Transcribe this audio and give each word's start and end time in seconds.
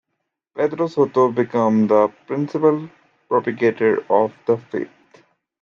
Pedro 0.57 0.87
Soto, 0.87 1.29
he 1.29 1.35
became 1.35 1.85
the 1.85 2.07
principal 2.25 2.89
propagator 3.29 4.03
of 4.11 4.33
the 4.47 4.57
Faith. 4.57 4.89